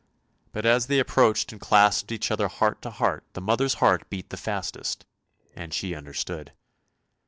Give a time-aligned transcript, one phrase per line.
[0.51, 4.31] But as they approached and clasped each other heart to heart, the mother's heart beat
[4.31, 5.05] the fastest,
[5.55, 6.53] and she understood.